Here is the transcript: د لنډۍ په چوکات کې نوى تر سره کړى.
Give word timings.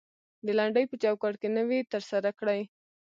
د 0.45 0.47
لنډۍ 0.57 0.85
په 0.89 0.95
چوکات 1.03 1.35
کې 1.41 1.47
نوى 1.57 1.79
تر 1.91 2.01
سره 2.11 2.29
کړى. 2.39 2.61